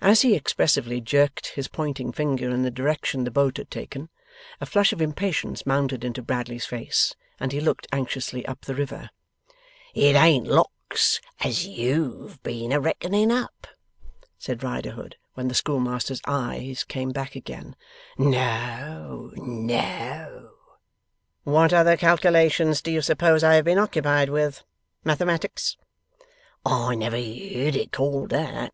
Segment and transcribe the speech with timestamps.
[0.00, 4.08] As he expressively jerked his pointing finger in the direction the boat had taken,
[4.58, 9.10] a flush of impatience mounted into Bradley's face, and he looked anxiously up the river.
[9.92, 13.66] 'It ain't Locks as YOU'VE been a reckoning up,'
[14.38, 17.76] said Riderhood, when the schoolmaster's eyes came back again.
[18.16, 20.52] 'No, no!'
[21.42, 24.64] 'What other calculations do you suppose I have been occupied with?
[25.04, 25.76] Mathematics?'
[26.64, 28.72] 'I never heerd it called that.